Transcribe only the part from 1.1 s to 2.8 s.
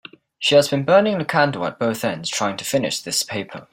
the candle at both ends trying to